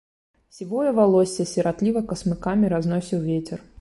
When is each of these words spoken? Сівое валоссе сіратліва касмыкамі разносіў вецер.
Сівое 0.59 0.93
валоссе 0.99 1.45
сіратліва 1.51 2.03
касмыкамі 2.15 2.73
разносіў 2.77 3.25
вецер. 3.29 3.59